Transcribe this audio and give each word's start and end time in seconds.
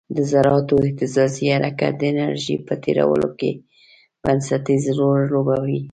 د 0.15 0.17
ذراتو 0.31 0.75
اهتزازي 0.87 1.45
حرکت 1.53 1.93
د 1.97 2.01
انرژي 2.13 2.55
په 2.67 2.73
تیرولو 2.83 3.29
کې 3.39 3.51
بنسټیز 4.23 4.83
رول 4.99 5.21
لوبوي. 5.33 5.79